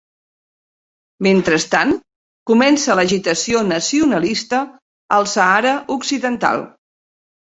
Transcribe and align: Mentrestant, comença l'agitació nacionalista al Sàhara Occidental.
Mentrestant, 1.25 1.91
comença 2.51 2.95
l'agitació 3.01 3.61
nacionalista 3.73 4.63
al 5.19 5.29
Sàhara 5.35 5.77
Occidental. 5.99 6.65